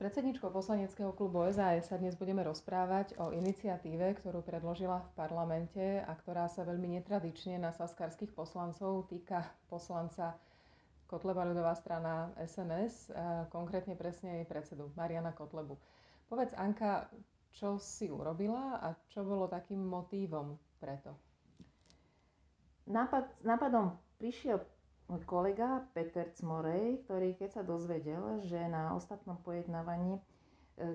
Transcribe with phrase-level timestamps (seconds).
[0.00, 6.16] predsedničkou poslaneckého klubu SAS sa dnes budeme rozprávať o iniciatíve, ktorú predložila v parlamente a
[6.16, 10.40] ktorá sa veľmi netradične na saskarských poslancov týka poslanca
[11.04, 13.12] Kotleba ľudová strana SNS,
[13.52, 15.76] konkrétne presne jej predsedu Mariana Kotlebu.
[16.32, 17.04] Povedz, Anka,
[17.52, 21.12] čo si urobila a čo bolo takým motívom preto?
[22.88, 24.64] Nápad, nápadom prišiel
[25.10, 30.22] môj kolega Peter Cmorej, ktorý keď sa dozvedel, že na ostatnom pojednávaní, e,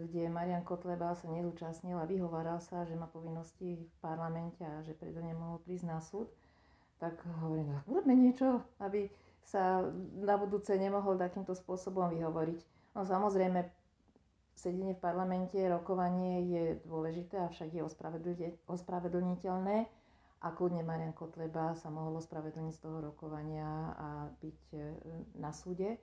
[0.08, 4.96] kde Marian Kotleba sa nezúčastnil a vyhováral sa, že má povinnosti v parlamente a že
[4.96, 6.32] preto nemohol prísť na súd,
[6.96, 9.12] tak hovorím, no, urobme niečo, aby
[9.44, 9.84] sa
[10.24, 12.60] na budúce nemohol takýmto spôsobom vyhovoriť.
[12.96, 13.68] No samozrejme,
[14.56, 17.84] sedenie v parlamente, rokovanie je dôležité, avšak je
[18.72, 20.05] ospravedlniteľné
[20.46, 24.80] a kľudne Marian Kotleba sa mohol ospravedlniť z toho rokovania a byť e,
[25.42, 25.98] na súde.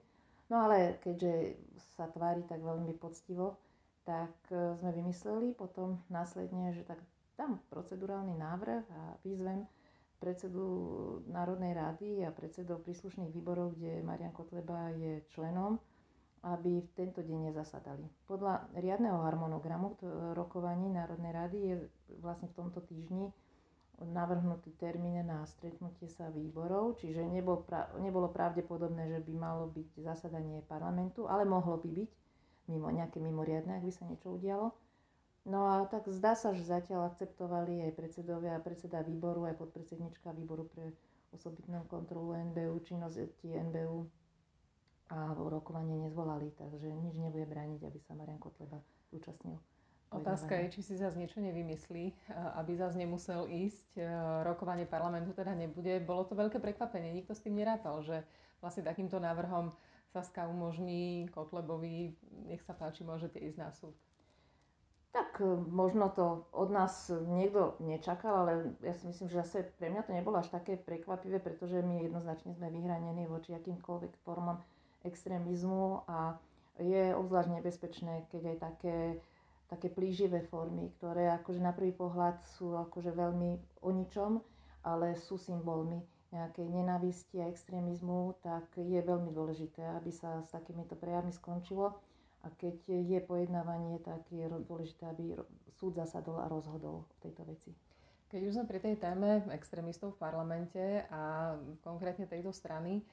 [0.51, 1.63] No ale keďže
[1.95, 3.63] sa tvári tak veľmi poctivo,
[4.03, 6.99] tak e, sme vymysleli potom následne, že tak
[7.39, 9.63] dám procedurálny návrh a vyzvem
[10.19, 10.67] predsedu
[11.31, 15.79] Národnej rady a predsedov príslušných výborov, kde Marian Kotleba je členom,
[16.43, 18.07] aby v tento deň nezasadali.
[18.27, 19.95] Podľa riadneho harmonogramu
[20.35, 21.75] rokovaní Národnej rady je
[22.19, 23.31] vlastne v tomto týždni
[24.11, 30.03] navrhnutý termín na stretnutie sa výborov, čiže nebol pra, nebolo pravdepodobné, že by malo byť
[30.03, 32.11] zasadanie parlamentu, ale mohlo by byť
[32.71, 34.75] mimo, nejaké mimoriadne, ak by sa niečo udialo.
[35.43, 40.71] No a tak zdá sa, že zatiaľ akceptovali aj predsedovia, predseda výboru, aj podpredsednička výboru
[40.71, 40.95] pre
[41.35, 44.07] osobitnú kontrolu NBU, činnosti NBU
[45.11, 48.79] a rokovanie nezvolali, takže nič nebude brániť, aby sa Marian Kotleba
[49.11, 49.59] zúčastnil.
[50.13, 52.15] Otázka je, či si zase niečo nevymyslí, eh,
[52.61, 53.97] aby zase nemusel ísť.
[53.97, 54.05] Eh,
[54.45, 56.05] rokovanie parlamentu teda nebude.
[56.05, 57.17] Bolo to veľké prekvapenie.
[57.17, 58.21] Nikto s tým nerátal, že
[58.61, 59.73] vlastne takýmto návrhom
[60.13, 62.13] Saska umožní Kotlebovi,
[62.45, 63.97] nech sa páči, môžete ísť na súd.
[65.17, 69.89] Tak eh, možno to od nás niekto nečakal, ale ja si myslím, že zase pre
[69.89, 74.61] mňa to nebolo až také prekvapivé, pretože my jednoznačne sme vyhranení voči akýmkoľvek formám
[75.09, 76.37] extrémizmu a
[76.81, 78.97] je obzvlášť nebezpečné, keď aj také
[79.73, 84.45] také plíživé formy, ktoré akože na prvý pohľad sú akože veľmi o ničom,
[84.85, 90.97] ale sú symbolmi nejakej nenávisti a extrémizmu, tak je veľmi dôležité, aby sa s takýmito
[90.97, 91.93] prejavmi skončilo.
[92.43, 95.37] A keď je pojednávanie, tak je dôležité, aby
[95.79, 97.71] súd zasadol a rozhodol v tejto veci.
[98.33, 101.53] Keď už sme pri tej téme extrémistov v parlamente a
[101.85, 103.05] konkrétne tejto strany,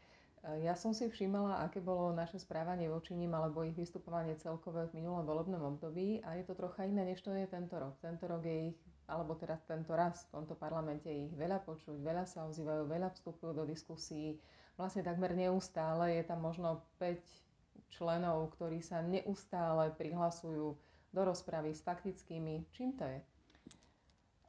[0.63, 5.03] ja som si všímala, aké bolo naše správanie voči ním alebo ich vystupovanie celkové v
[5.03, 7.99] minulom volebnom období a je to trocha iné, než to je tento rok.
[7.99, 8.77] Tento rok je ich,
[9.11, 13.51] alebo teraz tento raz v tomto parlamente ich veľa počuť, veľa sa ozývajú, veľa vstupujú
[13.51, 14.39] do diskusí.
[14.79, 17.19] Vlastne takmer neustále je tam možno 5
[17.91, 20.77] členov, ktorí sa neustále prihlasujú
[21.11, 22.63] do rozpravy s faktickými.
[22.71, 23.19] Čím to je?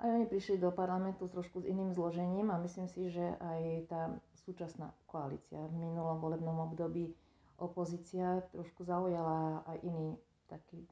[0.00, 3.60] Aj oni prišli do parlamentu trošku s iným zložením a myslím si, že aj
[3.92, 4.02] tá
[4.48, 7.12] súčasná koalícia v minulom volebnom období
[7.60, 10.16] opozícia trošku zaujala aj iný
[10.48, 10.88] taký e,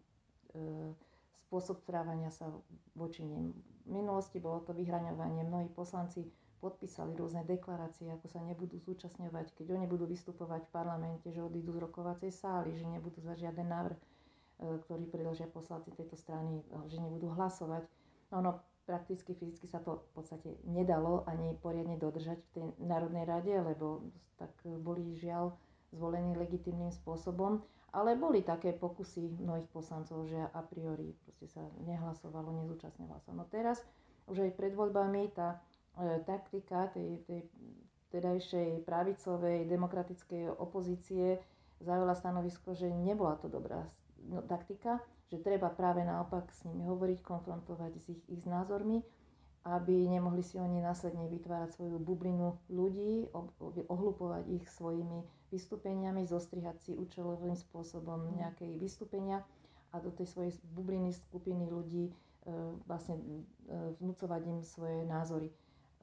[1.49, 2.53] spôsob správania sa
[2.93, 3.57] voči nim.
[3.89, 5.49] V minulosti bolo to vyhraňovanie.
[5.49, 6.29] Mnohí poslanci
[6.61, 11.73] podpísali rôzne deklarácie, ako sa nebudú zúčastňovať, keď oni budú vystupovať v parlamente, že odídu
[11.73, 14.05] z rokovacej sály, že nebudú za žiaden návrh, e,
[14.85, 16.61] ktorý predložia poslanci tejto strany,
[16.93, 17.89] že nebudú hlasovať.
[18.29, 18.53] No, no
[18.89, 24.09] prakticky fyzicky sa to v podstate nedalo ani poriadne dodržať v tej Národnej rade, lebo
[24.41, 25.53] tak boli žiaľ
[25.93, 27.61] zvolení legitimným spôsobom.
[27.93, 31.13] Ale boli také pokusy mnohých poslancov, že a priori
[31.49, 33.33] sa nehlasovalo, nezúčastňovalo sa.
[33.33, 33.81] No teraz,
[34.29, 35.57] už aj pred voľbami, tá
[35.97, 37.49] e, taktika tej, tej
[38.13, 41.41] tedajšej pravicovej demokratickej opozície
[41.81, 43.89] zaujala stanovisko, že nebola to dobrá
[44.29, 49.05] no, taktika, že treba práve naopak s nimi hovoriť, konfrontovať s ich, ich názormi,
[49.69, 53.29] aby nemohli si oni následne vytvárať svoju bublinu ľudí,
[53.89, 55.21] ohlupovať ich svojimi
[55.53, 58.33] vystúpeniami, zostrihať si účelovým spôsobom mhm.
[58.41, 59.45] nejaké vystúpenia
[59.93, 62.13] a do tej svojej bubliny skupiny ľudí e,
[62.85, 63.25] vlastne e,
[64.01, 65.49] vnúcovať im svoje názory.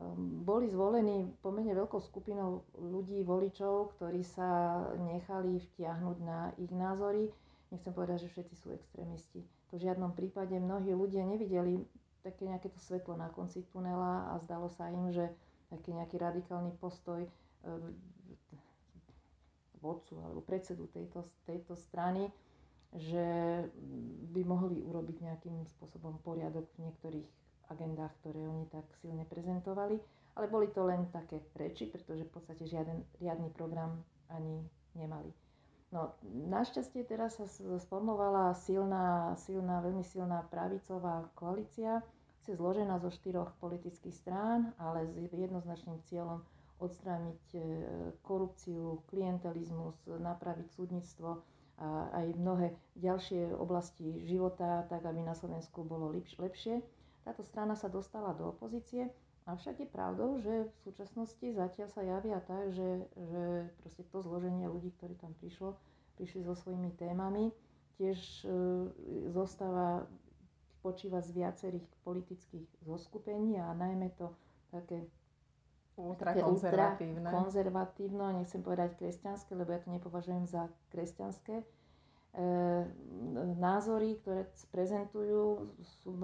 [0.02, 7.30] Ehm, boli zvolení pomerne veľkou skupinou ľudí, voličov, ktorí sa nechali vtiahnuť na ich názory
[7.76, 9.44] nechcem povedať, že všetci sú extrémisti.
[9.70, 11.84] To v žiadnom prípade mnohí ľudia nevideli
[12.24, 15.30] také nejaké to svetlo na konci tunela a zdalo sa im, že
[15.70, 17.30] taký nejaký radikálny postoj e,
[19.84, 22.34] vodcu alebo predsedu tejto, tejto strany,
[22.96, 23.26] že
[24.34, 27.28] by mohli urobiť nejakým spôsobom poriadok v niektorých
[27.70, 30.02] agendách, ktoré oni tak silne prezentovali.
[30.36, 35.32] Ale boli to len také reči, pretože v podstate žiaden riadny program ani nemali.
[35.94, 37.46] No, našťastie teraz sa
[37.80, 42.02] sformovala silná, silná, veľmi silná pravicová koalícia,
[42.46, 46.46] je zložená zo štyroch politických strán, ale s jednoznačným cieľom
[46.78, 47.60] odstrániť e,
[48.22, 51.42] korupciu, klientelizmus, napraviť súdnictvo
[51.76, 56.80] a aj mnohé ďalšie oblasti života, tak aby na Slovensku bolo lepšie.
[57.26, 59.10] Táto strana sa dostala do opozície,
[59.46, 63.44] avšak je pravdou, že v súčasnosti zatiaľ sa javia tak, že, že
[63.82, 65.78] proste to zloženie ľudí, ktorí tam prišlo,
[66.18, 67.54] prišli so svojimi témami,
[68.02, 68.50] tiež e,
[69.30, 70.10] zostáva
[70.82, 74.34] spočíva z viacerých politických zoskupení a najmä to
[74.70, 75.06] také
[75.98, 77.26] ultrakonzervatívne.
[77.26, 81.62] Ultra konzervatívno, nechcem povedať kresťanské, lebo ja to nepovažujem za kresťanské.
[81.62, 81.66] E,
[83.62, 86.18] názory, ktoré prezentujú, sú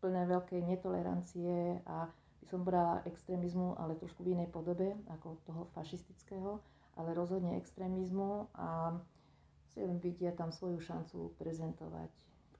[0.00, 2.10] plné veľkej netolerancie a
[2.46, 6.62] som brala extrémizmu, ale trošku v inej podobe, ako toho fašistického,
[6.96, 8.96] ale rozhodne extrémizmu a
[10.00, 12.08] vidia tam svoju šancu prezentovať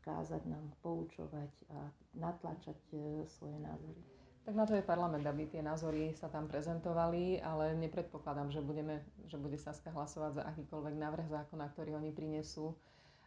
[0.07, 3.99] kázať nám, poučovať a natlačať e, svoje názory.
[4.47, 9.03] Tak na to je parlament, aby tie názory sa tam prezentovali, ale nepredpokladám, že, budeme,
[9.27, 12.79] že bude Saska hlasovať za akýkoľvek návrh zákona, ktorý oni prinesú,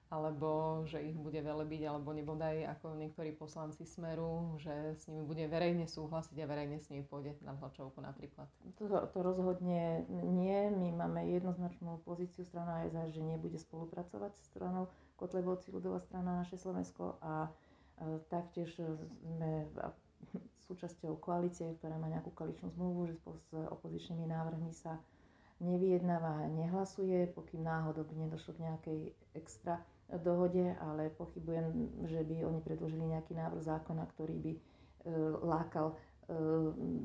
[0.09, 5.45] alebo že ich bude velebiť, alebo nebodaj ako niektorí poslanci Smeru, že s nimi bude
[5.45, 8.49] verejne súhlasiť a verejne s nimi pôjde na tlačovku napríklad.
[8.81, 10.57] To, to rozhodne nie.
[10.73, 14.89] My máme jednoznačnú pozíciu strana ASA, že nebude spolupracovať s stranou
[15.21, 17.53] Kotlebovci, ľudová strana naše Slovensko a
[18.33, 18.73] taktiež
[19.21, 19.69] sme
[20.65, 24.97] súčasťou koalície, ktorá má nejakú koaličnú zmluvu, že s opozičnými návrhmi sa
[25.59, 28.99] nevyjednáva a nehlasuje, pokým náhodou by nedošlo k nejakej
[29.35, 29.83] extra
[30.17, 31.69] dohode, ale pochybujem,
[32.09, 34.59] že by oni predložili nejaký návrh zákona, ktorý by e,
[35.45, 35.95] lákal e,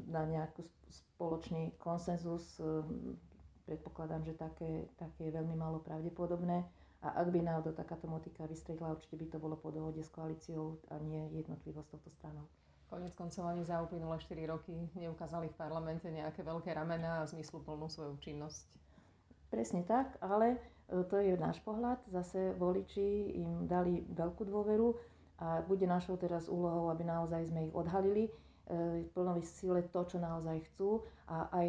[0.08, 2.56] na nejaký spoločný konsenzus.
[2.56, 2.80] E,
[3.68, 6.64] predpokladám, že také, také je veľmi málo pravdepodobné.
[7.04, 10.80] A ak by náhodou takáto motika vystrihla, určite by to bolo po dohode s koalíciou
[10.88, 12.48] a nie jednotlivo s touto stranou.
[12.94, 17.90] Konec koncov ani za uplynulé 4 roky neukázali v parlamente nejaké veľké ramená a zmysluplnú
[17.90, 18.70] svoju činnosť.
[19.50, 20.54] Presne tak, ale
[20.86, 21.98] e, to je náš pohľad.
[22.06, 24.94] Zase voliči im dali veľkú dôveru
[25.42, 30.22] a bude našou teraz úlohou, aby naozaj sme ich odhalili, e, plnový sile to, čo
[30.22, 31.68] naozaj chcú a aj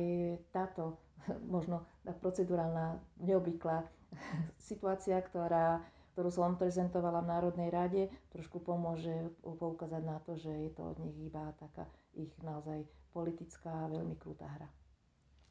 [0.54, 1.02] táto
[1.58, 1.90] možno
[2.22, 3.82] procedurálna neobvyklá
[4.70, 5.82] situácia, ktorá,
[6.16, 9.12] ktorú som prezentovala v Národnej rade, trošku pomôže
[9.44, 11.84] poukázať na to, že je to od nich iba taká
[12.16, 14.72] ich naozaj politická, veľmi krutá hra.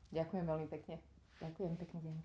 [0.08, 1.05] Ďakujem veľmi pekne.
[1.44, 2.16] Ďakujem, pekný deň.